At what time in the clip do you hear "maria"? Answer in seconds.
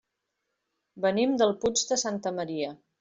2.39-2.73